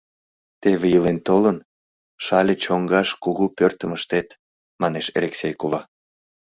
[0.61, 1.57] Теве, илен-толын,
[2.25, 4.27] Шале чоҥгаш кугу пӧртым ыштет,—
[4.81, 5.81] манеш Элексей кува.